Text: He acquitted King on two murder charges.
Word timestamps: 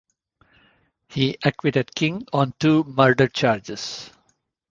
He 1.09 1.37
acquitted 1.43 1.93
King 1.93 2.25
on 2.33 2.55
two 2.59 2.83
murder 2.85 3.27
charges. 3.27 4.09